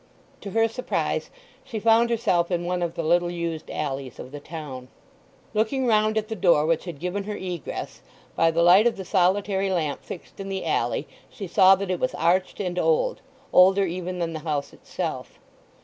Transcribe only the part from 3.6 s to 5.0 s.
alleys of the town.